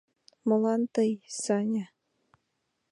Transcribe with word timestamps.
—Молан 0.47 0.81
тый, 0.93 1.11
Саня? 1.41 1.85